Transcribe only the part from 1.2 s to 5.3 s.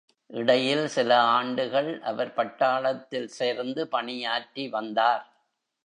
ஆண்டுகள் அவர் பட்டாளத்தில் சேர்ந்து பணியாற்றி வந்தார்.